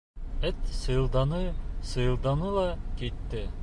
[0.47, 2.69] Эт сыйылданы-сыйылданы ла
[2.99, 3.49] китте.